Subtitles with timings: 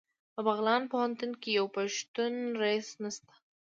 [0.33, 3.33] په بغلان پوهنتون کې یو پښتون رییس نشته